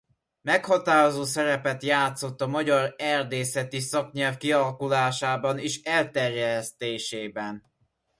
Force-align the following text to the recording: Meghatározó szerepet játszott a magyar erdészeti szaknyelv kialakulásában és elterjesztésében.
Meghatározó 0.41 1.23
szerepet 1.23 1.83
játszott 1.83 2.41
a 2.41 2.47
magyar 2.47 2.95
erdészeti 2.97 3.79
szaknyelv 3.79 4.37
kialakulásában 4.37 5.57
és 5.59 5.81
elterjesztésében. 5.83 7.63